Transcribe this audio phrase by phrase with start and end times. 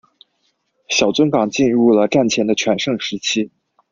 [0.89, 3.51] 小樽港进入了战前的全盛时期。